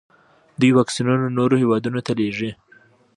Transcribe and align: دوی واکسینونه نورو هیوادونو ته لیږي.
دوی 0.59 0.71
واکسینونه 0.77 1.27
نورو 1.37 1.55
هیوادونو 1.61 1.99
ته 2.05 2.11
لیږي. 2.19 2.51